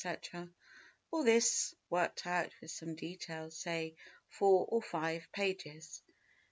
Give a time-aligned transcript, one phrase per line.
[1.11, 3.95] —all this worked out with some detail, say,
[4.29, 6.01] four or five pages.